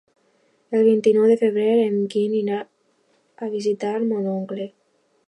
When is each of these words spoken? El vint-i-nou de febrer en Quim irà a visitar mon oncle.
El 0.77 0.85
vint-i-nou 0.87 1.27
de 1.31 1.35
febrer 1.41 1.75
en 1.83 1.99
Quim 2.13 2.33
irà 2.39 2.63
a 3.45 3.51
visitar 3.57 3.93
mon 4.07 4.31
oncle. 4.37 4.71